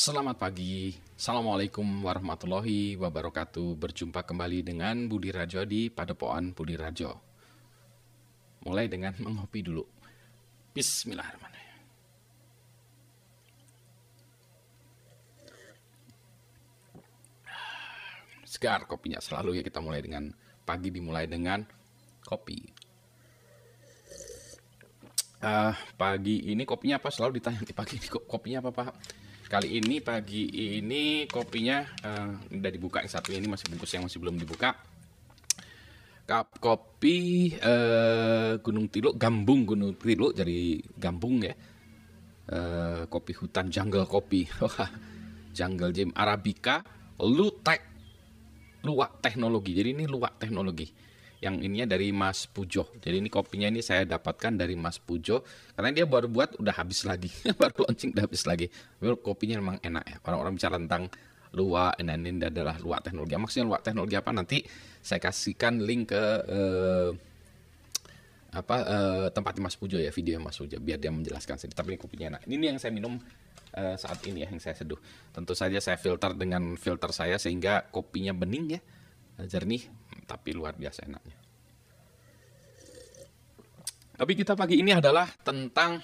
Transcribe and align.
Selamat 0.00 0.40
pagi, 0.40 0.96
Assalamualaikum 1.12 1.84
warahmatullahi 1.84 2.96
wabarakatuh. 2.96 3.76
Berjumpa 3.76 4.24
kembali 4.24 4.64
dengan 4.64 5.04
Budi 5.04 5.28
Rajo 5.28 5.60
di 5.68 5.92
Padepokan 5.92 6.56
Budi 6.56 6.72
Rajo. 6.72 7.20
Mulai 8.64 8.88
dengan 8.88 9.12
mengopi 9.20 9.60
dulu. 9.60 9.84
Bismillahirrahmanirrahim. 10.72 11.84
Segar 18.48 18.88
kopinya 18.88 19.20
selalu 19.20 19.60
ya 19.60 19.62
kita 19.68 19.84
mulai 19.84 20.00
dengan 20.00 20.32
Pagi 20.64 20.88
dimulai 20.88 21.28
dengan 21.28 21.60
kopi. 22.24 22.56
Uh, 25.44 25.76
Pagi 26.00 26.48
ini 26.48 26.64
kopinya 26.64 26.96
apa? 26.96 27.12
Selalu 27.12 27.36
ditanya 27.36 27.60
di 27.60 27.76
pagi 27.76 28.00
ini 28.00 28.08
kopinya 28.08 28.64
apa 28.64 28.72
Pak? 28.72 29.20
Kali 29.50 29.82
ini 29.82 29.98
pagi 29.98 30.46
ini 30.78 31.26
kopinya 31.26 31.82
uh, 32.06 32.54
udah 32.54 32.70
dibuka 32.70 33.02
yang 33.02 33.10
satu 33.10 33.34
ini 33.34 33.50
masih 33.50 33.66
bungkus 33.66 33.90
yang 33.90 34.06
masih 34.06 34.22
belum 34.22 34.38
dibuka. 34.38 34.78
Kap 36.22 36.54
kopi 36.62 37.50
uh, 37.58 38.62
Gunung 38.62 38.86
Tiluk, 38.86 39.18
Gambung 39.18 39.66
Gunung 39.66 39.98
Tiluk 39.98 40.38
dari 40.38 40.78
Gambung 40.94 41.42
ya. 41.42 41.50
Uh, 42.46 43.10
kopi 43.10 43.34
hutan 43.34 43.74
jungle 43.74 44.06
kopi. 44.06 44.46
jungle 45.58 45.90
Jim 45.90 46.14
Arabica 46.14 46.86
Lutek 47.18 47.82
luak 48.86 49.18
teknologi. 49.18 49.74
Jadi 49.74 49.98
ini 49.98 50.06
luak 50.06 50.38
teknologi 50.38 51.09
yang 51.40 51.56
ininya 51.56 51.96
dari 51.96 52.12
Mas 52.12 52.44
Pujo. 52.44 52.92
Jadi 53.00 53.16
ini 53.24 53.32
kopinya 53.32 53.72
ini 53.72 53.80
saya 53.80 54.04
dapatkan 54.04 54.60
dari 54.60 54.76
Mas 54.76 55.00
Pujo 55.00 55.40
karena 55.72 55.90
dia 55.90 56.04
baru 56.04 56.28
buat 56.28 56.60
udah 56.60 56.76
habis 56.76 57.08
lagi, 57.08 57.32
baru 57.60 57.88
launching 57.88 58.12
udah 58.12 58.24
habis 58.28 58.44
lagi. 58.44 58.68
Kopinya 59.00 59.56
memang 59.56 59.76
enak 59.80 60.04
ya. 60.04 60.16
Orang-orang 60.28 60.60
bicara 60.60 60.76
tentang 60.76 61.08
luak, 61.56 61.98
nah 62.04 62.14
ini 62.14 62.44
adalah 62.44 62.76
luak 62.78 63.02
teknologi. 63.02 63.32
Maksudnya 63.34 63.66
luak 63.66 63.82
teknologi 63.82 64.14
apa? 64.20 64.30
Nanti 64.36 64.62
saya 65.00 65.18
kasihkan 65.18 65.80
link 65.80 66.12
ke 66.12 66.24
eh, 66.44 67.10
apa 68.52 68.76
eh, 68.84 69.26
tempat 69.32 69.56
Mas 69.64 69.80
Pujo 69.80 69.96
ya, 69.96 70.12
video 70.12 70.36
Mas 70.44 70.60
Pujo 70.60 70.76
biar 70.76 71.00
dia 71.00 71.08
menjelaskan 71.08 71.56
sini. 71.56 71.72
Tapi 71.72 71.96
ini 71.96 71.98
kopinya 71.98 72.26
enak. 72.36 72.42
Ini 72.44 72.64
yang 72.76 72.76
saya 72.76 72.92
minum 72.92 73.16
eh, 73.72 73.96
saat 73.96 74.20
ini 74.28 74.44
ya 74.44 74.52
yang 74.52 74.60
saya 74.60 74.76
seduh. 74.76 75.00
Tentu 75.32 75.56
saja 75.56 75.80
saya 75.80 75.96
filter 75.96 76.36
dengan 76.36 76.76
filter 76.76 77.10
saya 77.16 77.40
sehingga 77.40 77.88
kopinya 77.88 78.36
bening 78.36 78.76
ya, 78.76 78.80
jernih 79.48 79.99
tapi 80.30 80.54
luar 80.54 80.78
biasa 80.78 81.10
enaknya. 81.10 81.38
Tapi 84.14 84.32
kita 84.38 84.54
pagi 84.54 84.78
ini 84.78 84.94
adalah 84.94 85.26
tentang 85.42 85.98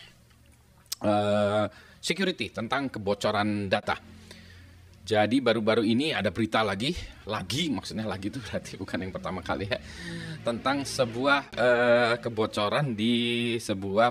uh, 1.05 1.65
security, 2.03 2.51
tentang 2.51 2.91
kebocoran 2.91 3.71
data. 3.71 3.95
Jadi 5.07 5.39
baru-baru 5.39 5.87
ini 5.87 6.11
ada 6.11 6.35
berita 6.35 6.67
lagi, 6.67 6.91
lagi 7.31 7.71
maksudnya 7.71 8.03
lagi 8.11 8.27
itu 8.27 8.43
berarti 8.43 8.75
bukan 8.75 9.07
yang 9.07 9.13
pertama 9.15 9.39
kali 9.39 9.71
ya, 9.71 9.79
tentang 10.43 10.83
sebuah 10.83 11.41
uh, 11.55 12.15
kebocoran 12.19 12.99
di 12.99 13.55
sebuah 13.63 14.09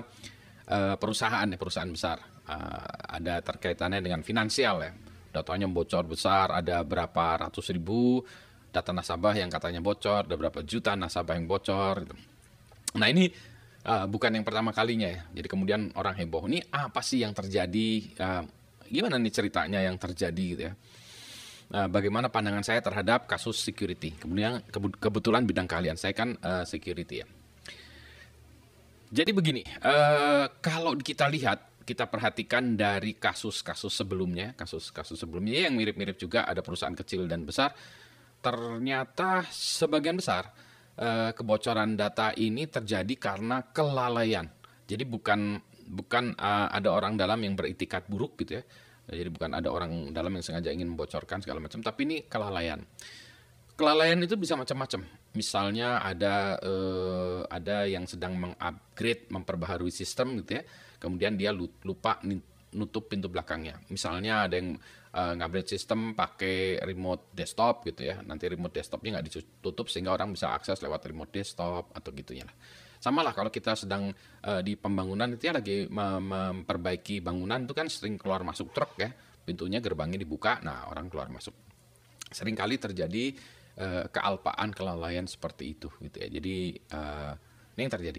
uh, 0.72 0.96
perusahaan 0.96 1.44
ya 1.44 1.58
perusahaan 1.60 1.92
besar. 1.92 2.16
Uh, 2.46 3.20
ada 3.20 3.42
terkaitannya 3.42 4.00
dengan 4.00 4.22
finansial 4.22 4.80
ya, 4.80 4.94
datanya 5.34 5.68
bocor 5.68 6.06
besar, 6.08 6.54
ada 6.54 6.80
berapa 6.80 7.44
ratus 7.44 7.74
ribu 7.74 8.22
data 8.76 8.92
nasabah 8.92 9.32
yang 9.32 9.48
katanya 9.48 9.80
bocor, 9.80 10.28
ada 10.28 10.36
berapa 10.36 10.60
juta 10.60 10.92
nasabah 10.92 11.40
yang 11.40 11.48
bocor. 11.48 12.04
Gitu. 12.04 12.14
Nah 13.00 13.08
ini 13.08 13.32
uh, 13.88 14.04
bukan 14.04 14.36
yang 14.36 14.44
pertama 14.44 14.76
kalinya 14.76 15.08
ya. 15.08 15.24
Jadi 15.32 15.48
kemudian 15.48 15.96
orang 15.96 16.12
heboh. 16.20 16.44
Ini 16.44 16.68
apa 16.68 17.00
sih 17.00 17.24
yang 17.24 17.32
terjadi? 17.32 17.88
Uh, 18.20 18.44
gimana 18.92 19.16
nih 19.16 19.32
ceritanya 19.32 19.80
yang 19.80 19.96
terjadi 19.96 20.44
gitu 20.52 20.62
ya? 20.68 20.72
Uh, 21.66 21.88
bagaimana 21.88 22.28
pandangan 22.28 22.62
saya 22.62 22.84
terhadap 22.84 23.24
kasus 23.24 23.56
security? 23.56 24.12
Kemudian 24.12 24.60
kebetulan 25.00 25.48
bidang 25.48 25.66
kalian 25.66 25.96
saya 25.96 26.12
kan 26.12 26.36
uh, 26.44 26.68
security 26.68 27.24
ya. 27.24 27.26
Jadi 29.06 29.30
begini, 29.30 29.62
uh, 29.86 30.50
kalau 30.60 30.98
kita 30.98 31.30
lihat 31.30 31.86
kita 31.86 32.10
perhatikan 32.10 32.74
dari 32.74 33.14
kasus-kasus 33.14 33.94
sebelumnya, 33.94 34.58
kasus-kasus 34.58 35.14
sebelumnya 35.22 35.70
yang 35.70 35.78
mirip-mirip 35.78 36.18
juga 36.18 36.42
ada 36.42 36.58
perusahaan 36.58 36.94
kecil 36.98 37.30
dan 37.30 37.46
besar 37.46 37.70
ternyata 38.46 39.42
sebagian 39.50 40.22
besar 40.22 40.54
uh, 41.02 41.34
kebocoran 41.34 41.98
data 41.98 42.30
ini 42.38 42.70
terjadi 42.70 43.14
karena 43.18 43.74
kelalaian. 43.74 44.46
Jadi 44.86 45.02
bukan 45.02 45.58
bukan 45.90 46.38
uh, 46.38 46.70
ada 46.70 46.94
orang 46.94 47.18
dalam 47.18 47.42
yang 47.42 47.58
beritikat 47.58 48.06
buruk 48.06 48.38
gitu 48.46 48.62
ya. 48.62 48.64
Jadi 49.06 49.30
bukan 49.34 49.50
ada 49.54 49.66
orang 49.70 50.14
dalam 50.14 50.30
yang 50.34 50.46
sengaja 50.46 50.70
ingin 50.70 50.94
membocorkan 50.94 51.42
segala 51.42 51.58
macam, 51.62 51.82
tapi 51.82 52.06
ini 52.06 52.16
kelalaian. 52.26 52.82
Kelalaian 53.74 54.18
itu 54.22 54.34
bisa 54.38 54.54
macam-macam. 54.54 55.02
Misalnya 55.34 56.02
ada 56.02 56.58
uh, 56.62 57.46
ada 57.50 57.86
yang 57.86 58.06
sedang 58.06 58.38
mengupgrade, 58.38 59.30
memperbaharui 59.30 59.90
sistem 59.90 60.38
gitu 60.42 60.58
ya. 60.58 60.62
Kemudian 61.02 61.34
dia 61.34 61.50
lupa 61.54 62.18
nutup 62.74 63.10
pintu 63.10 63.26
belakangnya. 63.30 63.78
Misalnya 63.90 64.46
ada 64.46 64.54
yang 64.58 64.78
uh, 65.16 65.32
ngupgrade 65.32 65.72
sistem 65.72 66.12
pakai 66.12 66.76
remote 66.84 67.32
desktop 67.32 67.88
gitu 67.88 68.12
ya. 68.12 68.20
Nanti 68.20 68.52
remote 68.52 68.76
desktopnya 68.76 69.16
nggak 69.16 69.26
ditutup 69.32 69.88
sehingga 69.88 70.12
orang 70.12 70.36
bisa 70.36 70.52
akses 70.52 70.84
lewat 70.84 71.08
remote 71.08 71.32
desktop 71.32 71.88
atau 71.96 72.10
gitunya 72.12 72.44
lah. 72.44 72.56
Sama 73.00 73.24
lah 73.24 73.32
kalau 73.32 73.48
kita 73.48 73.72
sedang 73.76 74.12
uh, 74.44 74.60
di 74.60 74.76
pembangunan 74.76 75.28
itu 75.32 75.48
ya 75.48 75.54
lagi 75.56 75.88
memperbaiki 75.88 77.24
bangunan 77.24 77.64
itu 77.64 77.72
kan 77.72 77.88
sering 77.88 78.20
keluar 78.20 78.44
masuk 78.44 78.76
truk 78.76 79.00
ya. 79.00 79.08
Pintunya 79.46 79.78
gerbangnya 79.78 80.18
dibuka, 80.18 80.58
nah 80.60 80.90
orang 80.90 81.06
keluar 81.06 81.30
masuk. 81.30 81.54
Sering 82.34 82.58
kali 82.58 82.82
terjadi 82.82 83.30
uh, 83.78 84.04
kealpaan, 84.10 84.74
kelalaian 84.74 85.24
seperti 85.30 85.78
itu 85.78 85.88
gitu 86.02 86.16
ya. 86.18 86.28
Jadi 86.28 86.74
uh, 86.92 87.32
ini 87.78 87.80
yang 87.86 87.94
terjadi. 87.94 88.18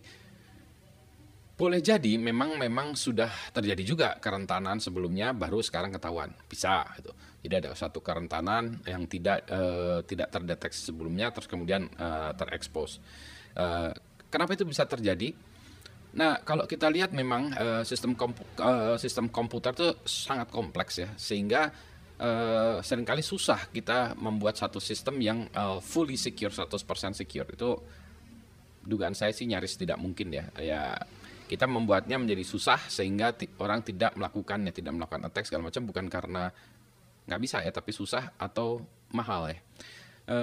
Boleh 1.58 1.82
jadi 1.82 2.22
memang 2.22 2.62
memang 2.62 2.94
sudah 2.94 3.34
terjadi 3.50 3.82
juga 3.82 4.10
kerentanan 4.22 4.78
sebelumnya 4.78 5.34
baru 5.34 5.58
sekarang 5.58 5.90
ketahuan 5.90 6.30
bisa 6.46 6.86
gitu. 7.02 7.10
Jadi 7.42 7.66
ada 7.66 7.74
satu 7.74 7.98
kerentanan 7.98 8.78
yang 8.86 9.10
tidak 9.10 9.42
uh, 9.50 10.06
tidak 10.06 10.30
terdeteksi 10.30 10.94
sebelumnya 10.94 11.34
terus 11.34 11.50
kemudian 11.50 11.90
uh, 11.98 12.30
terekspos. 12.38 13.02
Uh, 13.58 13.90
kenapa 14.30 14.54
itu 14.54 14.70
bisa 14.70 14.86
terjadi? 14.86 15.34
Nah 16.14 16.46
kalau 16.46 16.70
kita 16.70 16.94
lihat 16.94 17.10
memang 17.10 17.50
uh, 17.58 17.82
sistem 17.82 18.14
kompu 18.14 18.46
uh, 18.62 18.94
sistem 19.02 19.26
komputer 19.26 19.74
itu 19.74 19.90
sangat 20.06 20.54
kompleks 20.54 21.02
ya 21.02 21.10
sehingga 21.18 21.74
uh, 22.22 22.86
sering 22.86 23.06
kali 23.06 23.26
susah 23.26 23.74
kita 23.74 24.14
membuat 24.14 24.62
satu 24.62 24.78
sistem 24.78 25.18
yang 25.18 25.50
uh, 25.58 25.82
fully 25.82 26.22
secure 26.22 26.54
100% 26.54 27.18
secure 27.18 27.50
itu 27.50 27.70
dugaan 28.88 29.18
saya 29.18 29.34
sih 29.34 29.50
nyaris 29.50 29.76
tidak 29.76 29.98
mungkin 30.00 30.32
ya 30.32 30.46
ya 30.62 30.82
kita 31.48 31.66
membuatnya 31.66 32.20
menjadi 32.20 32.44
susah 32.44 32.92
sehingga 32.92 33.32
orang 33.64 33.82
tidak 33.82 34.14
melakukannya, 34.20 34.76
tidak 34.76 34.94
melakukan 34.94 35.32
attack 35.32 35.48
segala 35.48 35.72
macam 35.72 35.88
bukan 35.88 36.06
karena 36.12 36.52
nggak 37.28 37.42
bisa 37.42 37.64
ya, 37.64 37.72
tapi 37.72 37.92
susah 37.96 38.36
atau 38.36 38.84
mahal 39.16 39.50
ya. 39.50 39.58
E, 40.28 40.38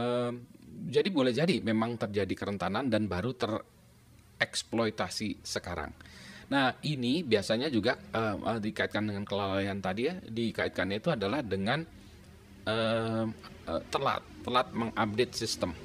jadi 0.88 1.08
boleh 1.12 1.32
jadi 1.36 1.60
memang 1.60 2.00
terjadi 2.00 2.32
kerentanan 2.32 2.88
dan 2.88 3.04
baru 3.04 3.36
tereksploitasi 3.36 5.44
sekarang. 5.44 5.92
Nah 6.48 6.72
ini 6.88 7.20
biasanya 7.20 7.68
juga 7.68 8.00
e, 8.00 8.22
dikaitkan 8.64 9.04
dengan 9.04 9.28
kelalaian 9.28 9.76
tadi 9.84 10.08
ya, 10.08 10.16
dikaitkannya 10.16 10.96
itu 10.98 11.12
adalah 11.12 11.44
dengan 11.44 11.84
e, 12.64 12.76
e, 13.68 13.72
telat, 13.92 14.24
telat 14.40 14.66
mengupdate 14.72 15.36
sistem 15.36 15.76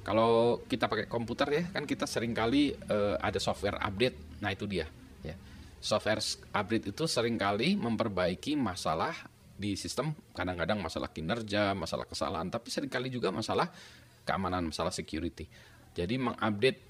kalau 0.00 0.64
kita 0.64 0.88
pakai 0.88 1.06
komputer 1.06 1.48
ya 1.52 1.64
kan 1.70 1.84
kita 1.84 2.08
sering 2.08 2.32
kali 2.32 2.72
uh, 2.72 3.20
ada 3.20 3.36
software 3.36 3.76
update. 3.78 4.29
Nah 4.40 4.50
itu 4.52 4.64
dia. 4.66 4.88
Ya. 5.24 5.36
Software 5.80 6.20
update 6.52 6.92
itu 6.92 7.04
sering 7.08 7.36
kali 7.40 7.76
memperbaiki 7.76 8.56
masalah 8.56 9.16
di 9.56 9.76
sistem. 9.76 10.12
Kadang-kadang 10.32 10.80
masalah 10.80 11.12
kinerja, 11.12 11.76
masalah 11.76 12.08
kesalahan, 12.08 12.48
tapi 12.48 12.72
sering 12.72 12.88
kali 12.88 13.12
juga 13.12 13.28
masalah 13.32 13.68
keamanan, 14.24 14.72
masalah 14.72 14.92
security. 14.92 15.44
Jadi 15.92 16.14
mengupdate 16.16 16.80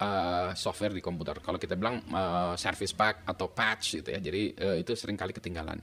uh, 0.00 0.50
software 0.56 0.96
di 0.96 1.02
komputer. 1.04 1.40
Kalau 1.44 1.60
kita 1.60 1.76
bilang 1.76 2.00
uh, 2.12 2.56
service 2.56 2.96
pack 2.96 3.28
atau 3.28 3.52
patch 3.52 4.00
gitu 4.02 4.08
ya. 4.12 4.20
Jadi 4.20 4.42
uh, 4.56 4.76
itu 4.80 4.96
sering 4.96 5.16
kali 5.16 5.36
ketinggalan. 5.36 5.78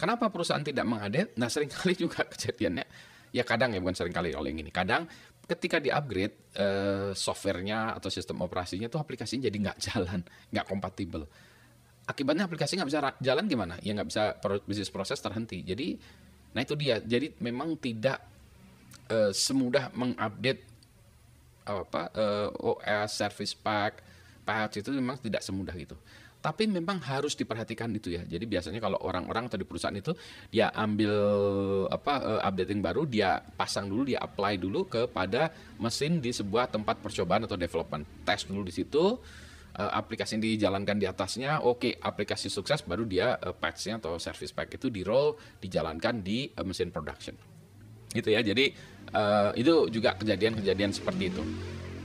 Kenapa 0.00 0.32
perusahaan 0.32 0.64
tidak 0.64 0.88
mengupdate? 0.88 1.36
Nah 1.36 1.48
sering 1.52 1.68
kali 1.68 1.92
juga 2.08 2.24
kejadiannya 2.24 3.10
ya 3.30 3.46
kadang 3.46 3.74
ya 3.74 3.78
bukan 3.78 3.96
sering 3.96 4.14
kali 4.14 4.34
oleh 4.34 4.50
yang 4.54 4.60
ini. 4.66 4.72
Kadang 4.74 5.06
ketika 5.50 5.82
di 5.82 5.90
upgrade 5.90 6.54
uh, 6.54 7.10
softwarenya 7.10 7.98
atau 7.98 8.06
sistem 8.06 8.38
operasinya 8.46 8.86
tuh 8.86 9.02
aplikasinya 9.02 9.50
jadi 9.50 9.58
nggak 9.58 9.78
jalan, 9.90 10.20
nggak 10.54 10.66
kompatibel. 10.70 11.26
Akibatnya 12.06 12.46
aplikasi 12.46 12.78
nggak 12.78 12.88
bisa 12.90 13.00
jalan 13.18 13.44
gimana? 13.50 13.74
Ya 13.82 13.94
nggak 13.94 14.08
bisa 14.08 14.38
bisnis 14.66 14.90
proses 14.90 15.18
terhenti. 15.18 15.62
Jadi, 15.62 15.98
nah 16.54 16.62
itu 16.62 16.74
dia. 16.78 17.02
Jadi 17.02 17.34
memang 17.42 17.74
tidak 17.78 18.22
uh, 19.10 19.30
semudah 19.34 19.90
mengupdate 19.94 20.62
apa 21.66 22.10
uh, 22.16 22.48
OS 22.56 23.14
service 23.14 23.54
pack 23.54 24.02
patch 24.42 24.82
itu 24.82 24.90
memang 24.90 25.18
tidak 25.22 25.42
semudah 25.44 25.74
gitu. 25.76 25.94
Tapi 26.40 26.64
memang 26.64 26.96
harus 27.04 27.36
diperhatikan 27.36 27.92
itu 27.92 28.16
ya. 28.16 28.24
Jadi 28.24 28.48
biasanya 28.48 28.80
kalau 28.80 28.96
orang-orang 29.04 29.46
atau 29.52 29.60
di 29.60 29.68
perusahaan 29.68 29.94
itu 29.94 30.16
dia 30.48 30.72
ambil 30.72 31.14
apa 31.92 32.14
uh, 32.20 32.40
updating 32.48 32.80
baru, 32.80 33.04
dia 33.04 33.44
pasang 33.44 33.92
dulu, 33.92 34.08
dia 34.08 34.24
apply 34.24 34.56
dulu 34.56 34.88
kepada 34.88 35.52
mesin 35.76 36.18
di 36.18 36.32
sebuah 36.32 36.72
tempat 36.72 37.04
percobaan 37.04 37.44
atau 37.44 37.60
development. 37.60 38.24
Tes 38.24 38.48
dulu 38.48 38.64
di 38.64 38.72
situ, 38.72 39.20
uh, 39.76 39.90
aplikasi 39.92 40.40
yang 40.40 40.44
dijalankan 40.56 40.96
di 40.96 41.04
atasnya, 41.04 41.60
oke 41.60 41.84
okay, 41.84 41.92
aplikasi 42.00 42.48
sukses, 42.48 42.80
baru 42.88 43.04
dia 43.04 43.36
uh, 43.36 43.52
patch-nya 43.52 44.00
atau 44.00 44.16
service 44.16 44.56
pack 44.56 44.80
itu 44.80 44.88
di 44.88 45.04
roll, 45.04 45.36
dijalankan 45.60 46.24
di 46.24 46.48
uh, 46.56 46.64
mesin 46.64 46.88
production. 46.88 47.36
Gitu 48.10 48.32
ya. 48.32 48.40
Jadi 48.40 48.72
uh, 49.12 49.52
itu 49.54 49.92
juga 49.92 50.16
kejadian-kejadian 50.16 50.90
seperti 50.90 51.30
itu. 51.30 51.42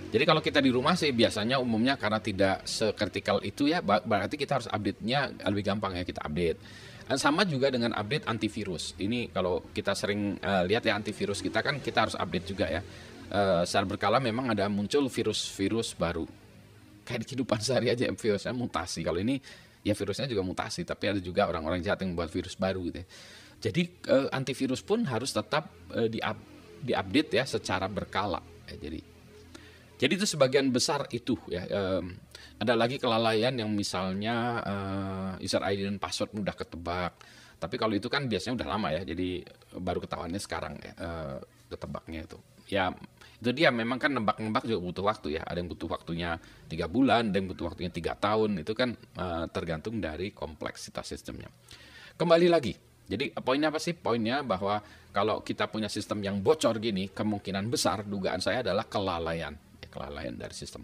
Jadi 0.06 0.24
kalau 0.24 0.40
kita 0.40 0.62
di 0.62 0.72
rumah 0.72 0.94
sih 0.94 1.12
biasanya 1.12 1.60
umumnya 1.60 2.00
karena 2.00 2.22
tidak 2.22 2.64
sekritikal 2.64 3.42
itu 3.44 3.68
ya 3.68 3.82
berarti 3.82 4.40
kita 4.40 4.62
harus 4.62 4.70
update-nya 4.70 5.44
lebih 5.50 5.64
gampang 5.66 5.98
ya 5.98 6.04
kita 6.06 6.24
update. 6.24 6.60
Sama 7.20 7.46
juga 7.46 7.70
dengan 7.70 7.94
update 7.94 8.26
antivirus. 8.26 8.98
Ini 8.98 9.30
kalau 9.30 9.62
kita 9.70 9.94
sering 9.94 10.42
uh, 10.42 10.66
lihat 10.66 10.82
ya 10.90 10.98
antivirus 10.98 11.38
kita 11.38 11.62
kan 11.62 11.78
kita 11.78 12.10
harus 12.10 12.16
update 12.18 12.46
juga 12.50 12.66
ya. 12.66 12.82
Uh, 13.26 13.62
secara 13.66 13.86
berkala 13.86 14.18
memang 14.18 14.54
ada 14.54 14.66
muncul 14.70 15.06
virus-virus 15.10 15.94
baru. 15.98 16.26
Kayak 17.06 17.20
di 17.22 17.26
kehidupan 17.30 17.60
sehari 17.62 17.94
aja 17.94 18.10
virusnya 18.10 18.54
mutasi. 18.58 19.06
Kalau 19.06 19.22
ini 19.22 19.38
ya 19.86 19.94
virusnya 19.94 20.26
juga 20.26 20.42
mutasi, 20.42 20.82
tapi 20.82 21.14
ada 21.14 21.22
juga 21.22 21.46
orang-orang 21.46 21.86
jahat 21.86 22.02
yang 22.02 22.18
membuat 22.18 22.34
virus 22.34 22.58
baru 22.58 22.82
gitu 22.90 23.06
ya. 23.06 23.08
Jadi 23.70 23.82
uh, 24.10 24.30
antivirus 24.34 24.82
pun 24.82 25.06
harus 25.06 25.30
tetap 25.30 25.70
uh, 25.94 26.10
di 26.10 26.18
diupdate 26.82 27.38
ya 27.38 27.46
secara 27.46 27.86
berkala. 27.86 28.42
Ya, 28.66 28.82
jadi 28.90 29.15
jadi 29.96 30.14
itu 30.20 30.28
sebagian 30.28 30.76
besar 30.76 31.08
itu 31.16 31.40
ya. 31.48 31.64
Um, 31.72 32.20
ada 32.60 32.76
lagi 32.76 33.00
kelalaian 33.00 33.56
yang 33.56 33.72
misalnya 33.72 34.60
uh, 34.64 35.32
user 35.40 35.64
ID 35.64 35.88
dan 35.88 36.00
password 36.00 36.36
mudah 36.36 36.56
ketebak. 36.56 37.16
Tapi 37.56 37.76
kalau 37.80 37.96
itu 37.96 38.12
kan 38.12 38.28
biasanya 38.28 38.60
udah 38.64 38.68
lama 38.68 38.88
ya. 38.92 39.02
Jadi 39.08 39.44
baru 39.80 40.04
ketahuannya 40.04 40.40
sekarang 40.40 40.76
ya 40.84 40.94
uh, 41.00 41.38
ketebaknya 41.72 42.28
itu. 42.28 42.38
Ya 42.68 42.92
itu 43.40 43.52
dia 43.56 43.72
memang 43.72 43.96
kan 43.96 44.12
nebak-nebak 44.12 44.68
juga 44.68 44.80
butuh 44.84 45.04
waktu 45.08 45.28
ya. 45.40 45.42
Ada 45.48 45.64
yang 45.64 45.72
butuh 45.72 45.88
waktunya 45.88 46.30
tiga 46.68 46.92
bulan, 46.92 47.32
ada 47.32 47.38
yang 47.40 47.48
butuh 47.56 47.72
waktunya 47.72 47.92
tiga 47.92 48.20
tahun. 48.20 48.60
Itu 48.60 48.76
kan 48.76 49.00
uh, 49.16 49.48
tergantung 49.48 50.04
dari 50.04 50.36
kompleksitas 50.36 51.08
sistemnya. 51.08 51.48
Kembali 52.16 52.48
lagi, 52.48 52.76
jadi 53.08 53.32
poinnya 53.44 53.72
apa 53.72 53.80
sih? 53.80 53.96
Poinnya 53.96 54.44
bahwa 54.44 54.80
kalau 55.12 55.40
kita 55.44 55.68
punya 55.72 55.88
sistem 55.88 56.20
yang 56.24 56.40
bocor 56.40 56.80
gini, 56.80 57.12
kemungkinan 57.12 57.68
besar 57.68 58.08
dugaan 58.08 58.40
saya 58.40 58.64
adalah 58.64 58.88
kelalaian 58.88 59.56
kelalaian 59.96 60.36
dari 60.36 60.52
sistem. 60.52 60.84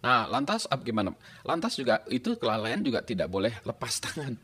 Nah, 0.00 0.24
lantas 0.26 0.64
apa 0.66 0.80
gimana? 0.80 1.12
Lantas 1.44 1.76
juga 1.76 2.00
itu 2.08 2.34
kelalaian 2.40 2.80
juga 2.80 3.04
tidak 3.04 3.28
boleh 3.28 3.52
lepas 3.62 4.00
tangan. 4.04 4.34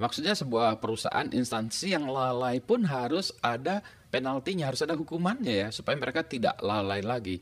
Maksudnya 0.00 0.34
sebuah 0.34 0.80
perusahaan 0.80 1.28
instansi 1.28 1.92
yang 1.94 2.08
lalai 2.08 2.58
pun 2.58 2.82
harus 2.88 3.32
ada 3.44 3.84
penaltinya, 4.08 4.72
harus 4.72 4.82
ada 4.82 4.96
hukumannya 4.96 5.54
ya 5.66 5.68
supaya 5.70 5.94
mereka 5.98 6.26
tidak 6.26 6.58
lalai 6.60 7.04
lagi. 7.04 7.38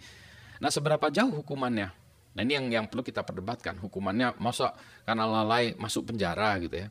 Nah, 0.58 0.68
seberapa 0.68 1.08
jauh 1.08 1.32
hukumannya? 1.42 1.88
Nah, 2.34 2.40
ini 2.44 2.52
yang 2.54 2.66
yang 2.68 2.84
perlu 2.90 3.06
kita 3.06 3.24
perdebatkan. 3.24 3.78
Hukumannya 3.78 4.36
masa 4.42 4.74
karena 5.06 5.24
lalai 5.24 5.72
masuk 5.78 6.12
penjara 6.12 6.58
gitu 6.60 6.76
ya. 6.82 6.88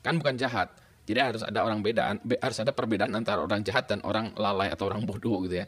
Kan 0.00 0.16
bukan 0.22 0.38
jahat. 0.40 0.72
Jadi 1.04 1.18
harus 1.18 1.42
ada 1.42 1.66
orang 1.66 1.82
beda, 1.82 2.22
harus 2.22 2.58
ada 2.62 2.70
perbedaan 2.70 3.10
antara 3.10 3.42
orang 3.42 3.66
jahat 3.66 3.90
dan 3.90 3.98
orang 4.06 4.30
lalai 4.38 4.70
atau 4.70 4.86
orang 4.86 5.02
bodoh 5.02 5.42
gitu 5.42 5.58
ya 5.58 5.66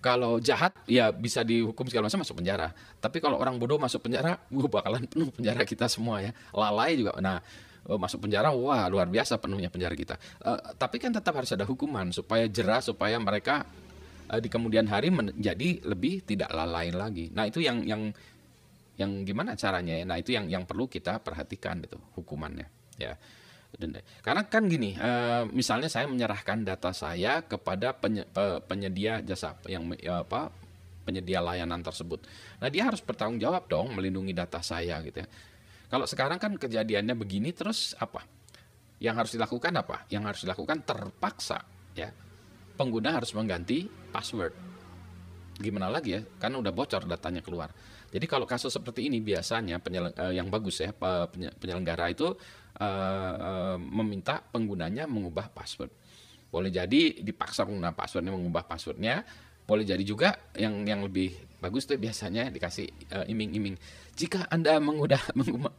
kalau 0.00 0.40
jahat 0.40 0.72
ya 0.88 1.12
bisa 1.12 1.44
dihukum 1.44 1.84
segala 1.86 2.08
macam 2.08 2.24
masuk 2.24 2.40
penjara. 2.40 2.72
Tapi 2.98 3.20
kalau 3.20 3.36
orang 3.36 3.60
bodoh 3.60 3.76
masuk 3.76 4.08
penjara, 4.08 4.40
gue 4.56 4.68
bakalan 4.68 5.04
penuh 5.04 5.28
penjara 5.28 5.62
kita 5.68 5.86
semua 5.86 6.24
ya. 6.24 6.32
Lalai 6.56 6.96
juga. 6.96 7.12
Nah, 7.20 7.44
oh, 7.84 8.00
masuk 8.00 8.24
penjara, 8.24 8.48
wah 8.56 8.88
luar 8.88 9.06
biasa 9.12 9.36
penuhnya 9.36 9.68
penjara 9.68 9.92
kita. 9.92 10.16
Uh, 10.40 10.56
tapi 10.80 10.96
kan 10.96 11.12
tetap 11.12 11.36
harus 11.36 11.52
ada 11.52 11.68
hukuman 11.68 12.08
supaya 12.16 12.48
jerah, 12.48 12.80
supaya 12.80 13.20
mereka 13.20 13.68
uh, 14.32 14.40
di 14.40 14.48
kemudian 14.48 14.88
hari 14.88 15.12
menjadi 15.12 15.84
lebih 15.84 16.24
tidak 16.24 16.48
lalai 16.48 16.88
lagi. 16.90 17.28
Nah 17.36 17.44
itu 17.44 17.60
yang 17.60 17.84
yang 17.84 18.08
yang 18.96 19.24
gimana 19.24 19.52
caranya 19.56 20.00
ya? 20.00 20.04
Nah 20.08 20.16
itu 20.16 20.32
yang 20.32 20.48
yang 20.48 20.64
perlu 20.64 20.88
kita 20.88 21.20
perhatikan 21.20 21.84
itu 21.84 22.00
hukumannya 22.16 22.68
ya. 22.96 23.16
Karena 24.20 24.42
kan 24.44 24.68
gini, 24.68 24.92
uh, 25.00 25.48
misalnya 25.48 25.88
saya 25.88 26.04
menyerahkan 26.04 26.60
data 26.66 26.92
saya 26.92 27.40
kepada 27.40 27.96
penyedia 28.66 29.24
jasa 29.24 29.56
yang 29.64 29.88
ya 29.96 30.20
apa 30.20 30.52
penyedia 31.08 31.40
layanan 31.40 31.80
tersebut. 31.80 32.22
Nah 32.60 32.68
dia 32.68 32.86
harus 32.86 33.00
bertanggung 33.00 33.40
jawab 33.40 33.66
dong 33.66 33.96
melindungi 33.96 34.36
data 34.36 34.60
saya 34.60 35.00
gitu 35.00 35.24
ya. 35.24 35.28
Kalau 35.90 36.06
sekarang 36.06 36.38
kan 36.38 36.54
kejadiannya 36.54 37.18
begini 37.18 37.50
terus 37.50 37.98
apa? 37.98 38.22
Yang 39.00 39.14
harus 39.16 39.32
dilakukan 39.34 39.72
apa? 39.74 39.96
Yang 40.12 40.22
harus 40.28 40.40
dilakukan 40.46 40.78
terpaksa 40.86 41.58
ya 41.96 42.12
pengguna 42.78 43.16
harus 43.16 43.32
mengganti 43.34 43.88
password. 44.12 44.54
Gimana 45.60 45.92
lagi 45.92 46.16
ya? 46.16 46.20
Kan 46.40 46.56
udah 46.56 46.72
bocor 46.72 47.04
datanya 47.04 47.44
keluar. 47.44 47.68
Jadi 48.10 48.26
kalau 48.26 48.48
kasus 48.48 48.72
seperti 48.72 49.06
ini 49.06 49.20
biasanya 49.22 49.78
penyeleng, 49.78 50.14
uh, 50.16 50.32
yang 50.32 50.48
bagus 50.48 50.82
ya 50.82 50.90
penyelenggara 51.60 52.10
itu 52.10 52.34
uh, 52.80 53.34
uh, 53.36 53.76
meminta 53.76 54.40
penggunanya 54.40 55.04
mengubah 55.04 55.52
password. 55.52 55.92
Boleh 56.50 56.72
jadi 56.72 57.20
dipaksa 57.22 57.62
pengguna 57.62 57.94
passwordnya 57.94 58.32
mengubah 58.34 58.66
passwordnya. 58.66 59.22
Boleh 59.68 59.86
jadi 59.86 60.02
juga 60.02 60.34
yang 60.58 60.82
yang 60.82 61.06
lebih 61.06 61.30
bagus 61.62 61.86
tuh 61.86 61.94
biasanya 61.94 62.50
dikasih 62.50 62.90
iming-iming. 63.30 63.78
Jika 64.18 64.50
anda 64.50 64.80
mengubah 64.82 65.22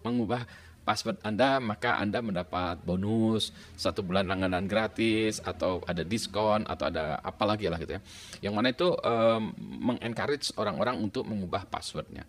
mengubah 0.06 0.42
password 0.82 1.22
Anda, 1.22 1.62
maka 1.62 2.02
Anda 2.02 2.20
mendapat 2.26 2.82
bonus 2.82 3.54
satu 3.78 4.02
bulan 4.02 4.26
langganan 4.26 4.66
gratis 4.66 5.40
atau 5.42 5.80
ada 5.86 6.02
diskon 6.02 6.66
atau 6.66 6.90
ada 6.90 7.22
apa 7.22 7.44
lagi 7.46 7.70
lah 7.70 7.78
gitu 7.78 7.98
ya. 7.98 8.02
Yang 8.50 8.54
mana 8.54 8.68
itu 8.74 8.88
um, 8.90 9.54
mengencourage 9.62 10.52
orang-orang 10.58 10.98
untuk 11.00 11.24
mengubah 11.30 11.70
passwordnya. 11.70 12.26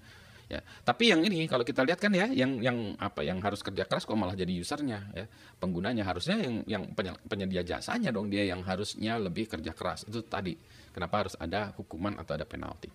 Ya, 0.53 0.61
tapi 0.85 1.09
yang 1.09 1.25
ini 1.25 1.49
kalau 1.49 1.65
kita 1.65 1.81
lihat 1.81 1.97
kan 1.97 2.13
ya, 2.13 2.29
yang 2.29 2.61
yang 2.61 2.93
apa 3.01 3.25
yang 3.25 3.41
harus 3.41 3.65
kerja 3.65 3.89
keras 3.89 4.05
kok 4.05 4.13
malah 4.13 4.37
jadi 4.37 4.53
usernya 4.61 5.09
ya, 5.17 5.25
penggunanya 5.57 6.05
harusnya 6.05 6.37
yang 6.45 6.61
yang 6.69 6.83
penyedia 7.25 7.65
jasanya 7.65 8.13
dong 8.13 8.29
dia 8.29 8.45
yang 8.45 8.61
harusnya 8.61 9.17
lebih 9.17 9.49
kerja 9.49 9.73
keras 9.73 10.05
itu 10.05 10.21
tadi. 10.29 10.53
Kenapa 10.93 11.25
harus 11.25 11.41
ada 11.41 11.73
hukuman 11.73 12.21
atau 12.21 12.37
ada 12.37 12.45
penalti? 12.45 12.93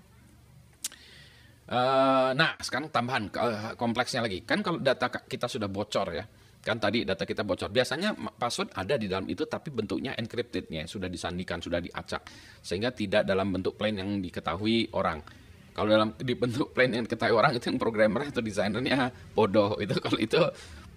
Uh, 1.66 2.38
nah, 2.38 2.54
sekarang 2.62 2.94
tambahan 2.94 3.34
uh, 3.34 3.74
kompleksnya 3.74 4.22
lagi. 4.22 4.46
Kan 4.46 4.62
kalau 4.62 4.78
data 4.78 5.10
kita 5.10 5.50
sudah 5.50 5.66
bocor 5.66 6.14
ya, 6.14 6.30
kan 6.62 6.78
tadi 6.78 7.10
data 7.10 7.26
kita 7.26 7.42
bocor. 7.42 7.74
Biasanya 7.74 8.14
password 8.38 8.70
ada 8.78 9.02
di 9.02 9.10
dalam 9.10 9.26
itu 9.26 9.50
tapi 9.50 9.74
bentuknya 9.74 10.14
encryptednya 10.14 10.86
sudah 10.86 11.10
disandikan, 11.10 11.58
sudah 11.58 11.82
diacak 11.82 12.22
sehingga 12.62 12.94
tidak 12.94 13.26
dalam 13.26 13.50
bentuk 13.50 13.82
plain 13.82 13.98
yang 13.98 14.22
diketahui 14.22 14.94
orang. 14.94 15.47
Kalau 15.78 15.94
dalam 15.94 16.10
di 16.18 16.34
bentuk 16.34 16.74
plain 16.74 16.90
yang 16.90 17.06
diketahui 17.06 17.38
orang 17.38 17.54
itu 17.54 17.70
yang 17.70 17.78
programmer 17.78 18.26
atau 18.26 18.42
desainernya 18.42 19.14
bodoh. 19.38 19.78
Itu 19.78 20.02
kalau 20.02 20.18
itu 20.18 20.42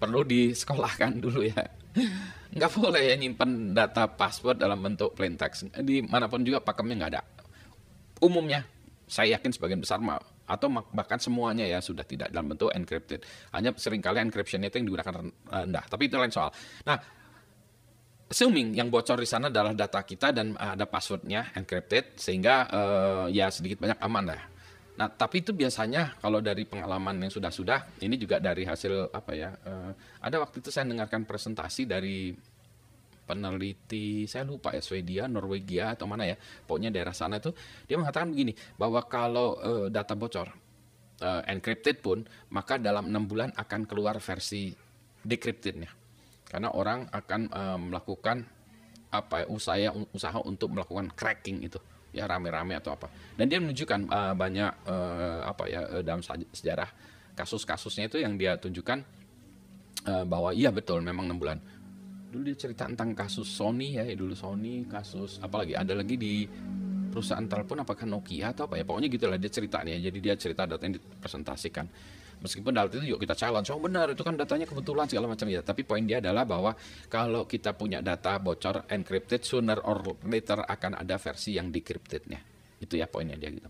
perlu 0.01 0.25
disekolahkan 0.25 1.21
dulu 1.21 1.45
ya. 1.45 1.61
Nggak 2.49 2.71
boleh 2.73 3.13
ya 3.13 3.15
nyimpan 3.21 3.77
data 3.77 4.09
password 4.09 4.57
dalam 4.57 4.81
bentuk 4.81 5.13
plain 5.13 5.37
text. 5.37 5.69
Di 5.85 6.01
mana 6.01 6.25
pun 6.25 6.41
juga 6.41 6.65
pakemnya 6.65 6.97
nggak 6.97 7.11
ada. 7.13 7.21
Umumnya 8.25 8.65
saya 9.05 9.37
yakin 9.37 9.53
sebagian 9.53 9.85
besar 9.85 10.01
atau 10.49 10.67
bahkan 10.91 11.21
semuanya 11.21 11.63
ya 11.69 11.77
sudah 11.77 12.01
tidak 12.01 12.33
dalam 12.33 12.49
bentuk 12.49 12.73
encrypted. 12.73 13.21
Hanya 13.53 13.77
sering 13.77 14.01
kali 14.01 14.17
encryption 14.17 14.65
itu 14.65 14.81
yang 14.81 14.89
digunakan 14.89 15.29
rendah. 15.45 15.85
Tapi 15.85 16.09
itu 16.09 16.17
lain 16.17 16.33
soal. 16.33 16.49
Nah, 16.89 16.97
assuming 18.33 18.73
yang 18.73 18.89
bocor 18.89 19.21
di 19.21 19.29
sana 19.29 19.53
adalah 19.53 19.77
data 19.77 20.01
kita 20.01 20.33
dan 20.33 20.57
ada 20.57 20.89
passwordnya 20.89 21.53
encrypted 21.53 22.17
sehingga 22.17 22.55
uh, 22.73 23.25
ya 23.29 23.53
sedikit 23.53 23.77
banyak 23.77 24.01
aman 24.01 24.25
lah. 24.33 24.41
Nah, 24.91 25.07
tapi 25.07 25.41
itu 25.41 25.55
biasanya 25.55 26.19
kalau 26.19 26.43
dari 26.43 26.67
pengalaman 26.67 27.23
yang 27.23 27.31
sudah-sudah, 27.31 28.03
ini 28.03 28.19
juga 28.19 28.37
dari 28.43 28.67
hasil 28.67 29.09
apa 29.15 29.31
ya? 29.33 29.55
Uh, 29.63 29.95
ada 30.19 30.43
waktu 30.43 30.59
itu 30.59 30.69
saya 30.69 30.85
dengarkan 30.85 31.23
presentasi 31.23 31.87
dari 31.87 32.35
peneliti 33.31 34.27
saya 34.27 34.43
lupa 34.43 34.75
ya 34.75 34.83
Swedia, 34.83 35.23
Norwegia 35.31 35.95
atau 35.95 36.03
mana 36.03 36.27
ya, 36.27 36.35
pokoknya 36.67 36.91
daerah 36.91 37.15
sana 37.15 37.39
itu 37.39 37.55
dia 37.87 37.95
mengatakan 37.95 38.35
begini 38.35 38.51
bahwa 38.75 38.99
kalau 39.07 39.55
uh, 39.63 39.87
data 39.87 40.19
bocor 40.19 40.51
uh, 41.23 41.41
encrypted 41.47 42.03
pun 42.03 42.27
maka 42.51 42.75
dalam 42.75 43.07
enam 43.07 43.23
bulan 43.29 43.55
akan 43.55 43.87
keluar 43.87 44.19
versi 44.19 44.75
decryptednya 45.23 45.87
karena 46.49 46.75
orang 46.75 47.07
akan 47.07 47.41
uh, 47.53 47.79
melakukan 47.79 48.43
apa 49.11 49.43
ya, 49.43 49.47
usaha 49.47 49.89
usaha 50.11 50.39
untuk 50.43 50.75
melakukan 50.75 51.11
cracking 51.15 51.63
itu 51.63 51.79
ya 52.11 52.27
rame-rame 52.27 52.77
atau 52.77 52.95
apa. 52.95 53.07
Dan 53.35 53.47
dia 53.47 53.59
menunjukkan 53.59 53.99
uh, 54.07 54.33
banyak 54.35 54.71
uh, 54.87 55.39
apa 55.47 55.63
ya 55.67 55.81
uh, 55.87 56.03
dalam 56.03 56.21
sejarah 56.51 56.87
kasus-kasusnya 57.35 58.11
itu 58.11 58.19
yang 58.19 58.35
dia 58.35 58.59
tunjukkan 58.59 58.99
uh, 60.07 60.23
bahwa 60.27 60.51
iya 60.51 60.69
betul 60.69 60.99
memang 61.01 61.31
enam 61.31 61.39
bulan. 61.39 61.57
Dulu 62.31 62.47
dia 62.47 62.55
cerita 62.55 62.87
tentang 62.87 63.11
kasus 63.11 63.47
Sony 63.47 63.99
ya, 63.99 64.07
dulu 64.15 64.31
Sony 64.31 64.87
kasus 64.87 65.39
apalagi 65.43 65.75
ada 65.75 65.91
lagi 65.91 66.15
di 66.15 66.47
perusahaan 67.11 67.43
telepon 67.43 67.83
apakah 67.83 68.07
Nokia 68.07 68.55
atau 68.55 68.71
apa 68.71 68.79
ya 68.79 68.87
pokoknya 68.87 69.11
gitulah 69.11 69.35
dia 69.35 69.51
cerita 69.51 69.83
nih 69.83 69.99
ya 69.99 70.07
jadi 70.07 70.17
dia 70.23 70.33
cerita 70.39 70.63
data 70.63 70.79
yang 70.87 70.95
dipresentasikan 70.95 71.85
Meskipun 72.41 72.73
data 72.73 72.89
itu 72.97 73.13
yuk 73.13 73.21
kita 73.21 73.37
challenge, 73.37 73.69
oh 73.69 73.77
benar 73.77 74.09
itu 74.09 74.25
kan 74.25 74.33
datanya 74.33 74.65
kebetulan 74.65 75.05
segala 75.05 75.29
macam 75.29 75.45
ya. 75.45 75.61
Tapi 75.61 75.85
poin 75.85 76.01
dia 76.01 76.17
adalah 76.17 76.41
bahwa 76.41 76.73
kalau 77.05 77.45
kita 77.45 77.77
punya 77.77 78.01
data 78.01 78.41
bocor 78.41 78.89
encrypted, 78.89 79.45
sooner 79.45 79.77
or 79.85 80.01
later 80.25 80.65
akan 80.65 80.97
ada 80.97 81.21
versi 81.21 81.61
yang 81.61 81.69
decryptednya. 81.69 82.41
Itu 82.81 82.97
ya 82.97 83.05
poinnya 83.05 83.37
dia 83.37 83.53
gitu. 83.53 83.69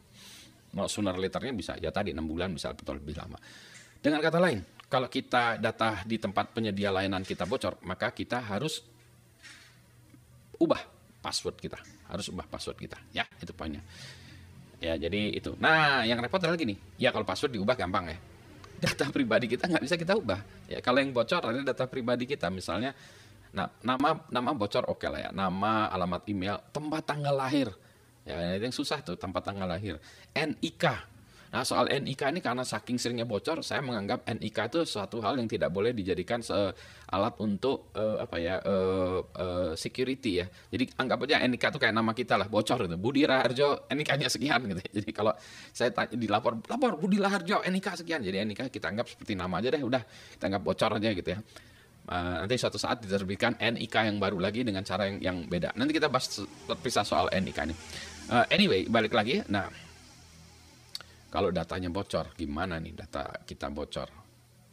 Mau 0.80 0.88
sooner 0.88 1.20
laternya 1.20 1.52
bisa 1.52 1.76
ya 1.76 1.92
tadi 1.92 2.16
6 2.16 2.24
bulan 2.24 2.56
bisa 2.56 2.72
betul 2.72 3.04
lebih 3.04 3.20
lama. 3.20 3.36
Dengan 4.00 4.24
kata 4.24 4.40
lain, 4.40 4.64
kalau 4.88 5.12
kita 5.12 5.60
data 5.60 6.08
di 6.08 6.16
tempat 6.16 6.56
penyedia 6.56 6.96
layanan 6.96 7.28
kita 7.28 7.44
bocor, 7.44 7.84
maka 7.84 8.16
kita 8.16 8.40
harus 8.40 8.80
ubah 10.64 10.80
password 11.20 11.60
kita. 11.60 11.80
Harus 12.08 12.32
ubah 12.32 12.48
password 12.48 12.80
kita. 12.80 12.96
Ya, 13.12 13.28
itu 13.44 13.52
poinnya. 13.52 13.84
Ya, 14.80 14.96
jadi 14.96 15.36
itu. 15.36 15.60
Nah, 15.60 16.08
yang 16.08 16.24
repot 16.24 16.40
adalah 16.40 16.56
gini. 16.56 16.80
Ya, 16.96 17.12
kalau 17.12 17.28
password 17.28 17.52
diubah 17.52 17.76
gampang 17.76 18.16
ya 18.16 18.31
data 18.82 19.06
pribadi 19.14 19.46
kita 19.46 19.70
nggak 19.70 19.84
bisa 19.86 19.96
kita 19.96 20.18
ubah. 20.18 20.42
Ya 20.66 20.82
kalau 20.82 20.98
yang 20.98 21.14
bocor 21.14 21.46
ada 21.46 21.62
data 21.62 21.86
pribadi 21.86 22.26
kita, 22.26 22.50
misalnya 22.50 22.98
nah, 23.54 23.70
nama 23.86 24.26
nama 24.34 24.50
bocor 24.58 24.90
oke 24.90 25.06
okay 25.06 25.10
lah 25.14 25.20
ya, 25.28 25.32
nama, 25.32 25.88
alamat 25.94 26.26
email, 26.26 26.58
tempat 26.74 27.06
tanggal 27.06 27.38
lahir. 27.38 27.70
Ya 28.26 28.58
yang 28.58 28.74
susah 28.74 29.02
tuh 29.06 29.18
tempat 29.18 29.46
tanggal 29.46 29.70
lahir. 29.70 30.02
NIK 30.34 30.86
Nah 31.52 31.68
soal 31.68 31.92
NIK 31.92 32.32
ini 32.32 32.40
karena 32.40 32.64
saking 32.64 32.96
seringnya 32.96 33.28
bocor, 33.28 33.60
saya 33.60 33.84
menganggap 33.84 34.24
NIK 34.24 34.58
itu 34.72 34.80
suatu 34.88 35.20
hal 35.20 35.36
yang 35.36 35.52
tidak 35.52 35.68
boleh 35.68 35.92
dijadikan 35.92 36.40
alat 37.12 37.36
untuk 37.44 37.92
uh, 37.92 38.24
apa 38.24 38.40
ya 38.40 38.56
uh, 38.64 39.20
uh, 39.20 39.72
security 39.76 40.40
ya. 40.40 40.48
Jadi 40.48 40.96
anggap 40.96 41.28
aja 41.28 41.44
NIK 41.44 41.76
itu 41.76 41.80
kayak 41.84 41.92
nama 41.92 42.16
kita 42.16 42.40
lah, 42.40 42.48
bocor 42.48 42.88
gitu. 42.88 42.96
Budi 42.96 43.28
Raharjo 43.28 43.92
NIK-nya 43.92 44.32
sekian 44.32 44.64
gitu. 44.64 44.80
Jadi 45.04 45.12
kalau 45.12 45.36
saya 45.76 45.92
tanya 45.92 46.16
dilapor, 46.16 46.64
lapor 46.72 46.96
Budi 46.96 47.20
Raharjo 47.20 47.68
NIK 47.68 47.88
sekian. 48.00 48.24
Jadi 48.24 48.48
NIK 48.48 48.72
kita 48.72 48.88
anggap 48.88 49.12
seperti 49.12 49.36
nama 49.36 49.60
aja 49.60 49.76
deh, 49.76 49.84
udah 49.84 50.02
kita 50.40 50.44
anggap 50.48 50.64
bocor 50.64 50.92
aja 51.04 51.12
gitu 51.12 51.30
ya. 51.36 51.40
Uh, 52.02 52.48
nanti 52.48 52.58
suatu 52.58 52.80
saat 52.80 53.04
diterbitkan 53.04 53.60
NIK 53.60 54.08
yang 54.08 54.18
baru 54.24 54.40
lagi 54.40 54.64
dengan 54.64 54.88
cara 54.88 55.12
yang, 55.12 55.20
yang 55.20 55.38
beda. 55.52 55.76
Nanti 55.76 55.92
kita 56.00 56.08
bahas 56.08 56.32
terpisah 56.64 57.04
soal 57.04 57.28
NIK 57.28 57.60
ini. 57.68 57.76
Uh, 58.32 58.48
anyway, 58.48 58.88
balik 58.88 59.12
lagi. 59.12 59.44
Nah, 59.52 59.91
kalau 61.32 61.48
datanya 61.48 61.88
bocor, 61.88 62.36
gimana 62.36 62.76
nih 62.76 62.92
data 62.92 63.32
kita 63.48 63.72
bocor? 63.72 64.12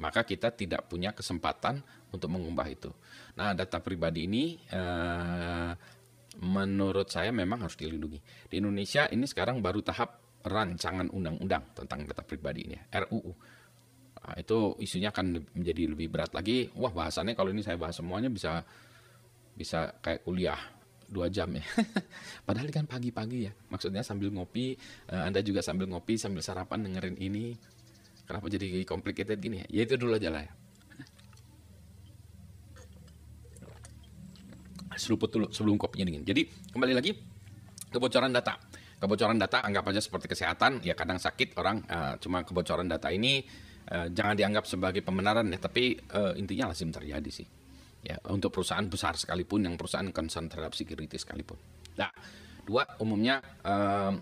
Maka 0.03 0.27
kita 0.27 0.51
tidak 0.51 0.91
punya 0.91 1.15
kesempatan 1.15 1.79
untuk 2.11 2.35
mengubah 2.35 2.67
itu. 2.67 2.91
Nah, 3.39 3.55
data 3.55 3.79
pribadi 3.79 4.27
ini 4.27 4.59
eh, 4.67 5.73
menurut 6.43 7.07
saya 7.07 7.31
memang 7.31 7.63
harus 7.63 7.79
dilindungi. 7.79 8.51
Di 8.51 8.59
Indonesia 8.59 9.07
ini 9.11 9.23
sekarang 9.27 9.63
baru 9.63 9.87
tahap 9.87 10.43
rancangan 10.43 11.11
undang-undang 11.15 11.63
tentang 11.79 12.07
data 12.07 12.23
pribadi 12.27 12.75
ini, 12.75 12.79
RUU. 12.91 13.33
Nah, 14.19 14.35
itu 14.35 14.75
isunya 14.83 15.15
akan 15.15 15.39
menjadi 15.55 15.95
lebih 15.95 16.11
berat 16.11 16.35
lagi. 16.35 16.75
Wah, 16.75 16.91
bahasannya 16.91 17.39
kalau 17.39 17.55
ini 17.55 17.63
saya 17.63 17.79
bahas 17.79 17.95
semuanya 17.95 18.31
bisa 18.31 18.67
bisa 19.55 19.95
kayak 19.99 20.23
kuliah 20.23 20.78
dua 21.09 21.33
jam 21.33 21.49
ya. 21.57 21.65
Padahal 22.47 22.69
kan 22.69 22.85
pagi-pagi 22.85 23.49
ya. 23.49 23.53
Maksudnya 23.73 24.05
sambil 24.05 24.29
ngopi, 24.31 24.77
uh, 25.11 25.25
Anda 25.25 25.41
juga 25.41 25.65
sambil 25.65 25.89
ngopi, 25.89 26.21
sambil 26.21 26.45
sarapan 26.45 26.85
dengerin 26.85 27.17
ini. 27.19 27.57
Kenapa 28.29 28.45
jadi 28.53 28.85
complicated 28.85 29.41
gini 29.41 29.65
ya? 29.65 29.67
Ya 29.73 29.83
itu 29.89 29.97
dulu 29.97 30.21
aja 30.21 30.29
lah 30.29 30.45
ya. 30.45 30.53
Seruput 35.01 35.33
dulu 35.33 35.47
sebelum 35.49 35.81
kopinya 35.81 36.05
dingin. 36.13 36.27
Jadi 36.29 36.45
kembali 36.75 36.93
lagi 36.93 37.17
kebocoran 37.89 38.29
data. 38.29 38.61
Kebocoran 38.99 39.39
data 39.39 39.63
anggap 39.63 39.87
aja 39.95 40.03
seperti 40.03 40.27
kesehatan, 40.27 40.83
ya 40.83 40.99
kadang 40.99 41.23
sakit 41.23 41.55
orang, 41.55 41.87
uh, 41.87 42.19
cuma 42.19 42.43
kebocoran 42.43 42.91
data 42.91 43.15
ini 43.15 43.47
uh, 43.95 44.11
jangan 44.11 44.35
dianggap 44.35 44.67
sebagai 44.67 45.07
pembenaran 45.07 45.47
ya, 45.55 45.59
tapi 45.63 45.95
uh, 46.11 46.35
intinya 46.35 46.75
lazim 46.75 46.91
terjadi 46.91 47.31
sih 47.31 47.47
ya 48.03 48.17
untuk 48.31 48.55
perusahaan 48.55 48.87
besar 48.87 49.19
sekalipun 49.19 49.67
yang 49.67 49.75
perusahaan 49.75 50.09
concern 50.15 50.47
terhadap 50.47 50.75
security 50.75 51.19
sekalipun. 51.19 51.59
Nah, 51.99 52.11
dua 52.63 52.87
umumnya 53.03 53.43
uh, 53.67 54.13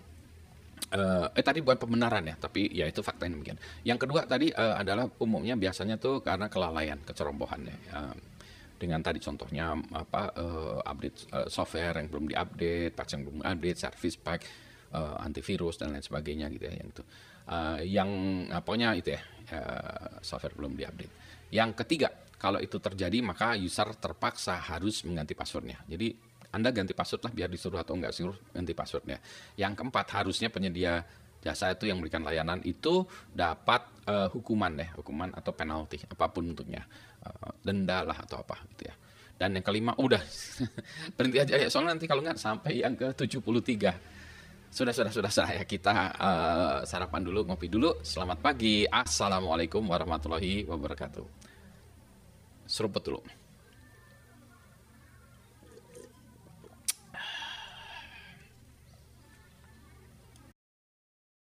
uh, 0.93 1.27
eh 1.31 1.43
tadi 1.45 1.61
bukan 1.61 1.77
pembenaran 1.77 2.23
ya, 2.25 2.35
tapi 2.39 2.69
ya 2.73 2.89
itu 2.89 3.05
fakta 3.05 3.29
yang 3.29 3.39
demikian. 3.39 3.57
Yang 3.85 3.99
kedua 4.07 4.25
tadi 4.25 4.49
uh, 4.53 4.75
adalah 4.79 5.05
umumnya 5.21 5.53
biasanya 5.59 6.01
tuh 6.01 6.25
karena 6.25 6.49
kelalaian, 6.49 6.99
kecerobohan 7.05 7.61
ya. 7.67 7.77
Uh, 7.93 8.15
dengan 8.77 9.01
tadi 9.01 9.17
contohnya 9.17 9.73
apa 9.89 10.37
uh, 10.37 10.77
update 10.85 11.33
uh, 11.33 11.49
software 11.49 11.97
yang 11.97 12.13
belum 12.13 12.25
diupdate, 12.29 12.93
patch 12.93 13.17
yang 13.17 13.25
belum 13.25 13.41
update, 13.41 13.77
service 13.81 14.17
pack, 14.21 14.45
uh, 14.93 15.17
antivirus 15.17 15.81
dan 15.81 15.97
lain 15.97 16.05
sebagainya 16.05 16.45
gitu 16.53 16.69
ya 16.69 16.73
yang 16.77 16.89
itu. 16.93 17.03
Uh, 17.47 17.79
yang 17.81 18.09
pokoknya 18.61 18.93
itu 18.93 19.17
ya 19.17 19.21
uh, 19.57 20.21
software 20.21 20.53
belum 20.53 20.77
diupdate. 20.77 21.13
Yang 21.49 21.69
ketiga 21.83 22.09
kalau 22.37 22.61
itu 22.61 22.77
terjadi 22.77 23.17
maka 23.25 23.57
user 23.57 23.97
terpaksa 23.97 24.61
harus 24.61 25.01
mengganti 25.03 25.33
passwordnya. 25.33 25.81
Jadi 25.89 26.13
Anda 26.53 26.71
ganti 26.71 26.95
password 26.95 27.27
lah 27.27 27.33
biar 27.33 27.49
disuruh 27.51 27.81
atau 27.81 27.97
enggak 27.97 28.13
suruh 28.13 28.37
ganti 28.53 28.71
passwordnya. 28.77 29.17
Yang 29.59 29.73
keempat 29.83 30.05
harusnya 30.21 30.47
penyedia 30.53 31.03
jasa 31.41 31.73
itu 31.73 31.89
yang 31.89 32.01
memberikan 32.01 32.23
layanan 32.25 32.61
itu 32.63 33.03
dapat 33.33 34.05
uh, 34.09 34.29
hukuman 34.31 34.73
deh, 34.73 34.89
hukuman 34.95 35.33
atau 35.33 35.51
penalti 35.53 36.01
apa 36.07 36.25
pun 36.31 36.49
bentuknya, 36.53 36.85
uh, 37.25 37.51
denda 37.61 38.05
lah 38.05 38.17
atau 38.23 38.41
apa 38.41 38.63
gitu 38.73 38.89
ya. 38.89 38.95
Dan 39.37 39.53
yang 39.57 39.65
kelima 39.65 39.93
udah. 39.97 40.21
Berhenti 41.17 41.37
aja 41.41 41.53
ya 41.57 41.67
soalnya 41.69 41.97
nanti 41.97 42.05
kalau 42.09 42.21
nggak 42.21 42.37
sampai 42.37 42.81
yang 42.85 42.93
ke 42.93 43.11
73 43.13 44.17
sudah 44.67 44.91
sudah 44.91 45.11
sudah 45.15 45.31
saya 45.31 45.63
kita 45.63 45.93
uh, 46.15 46.79
sarapan 46.85 47.21
dulu 47.25 47.49
ngopi 47.49 47.67
dulu. 47.67 47.97
Selamat 48.05 48.39
pagi. 48.39 48.85
Assalamualaikum 48.85 49.81
warahmatullahi 49.83 50.69
wabarakatuh 50.69 51.56
seruput 52.67 53.01
dulu 53.03 53.19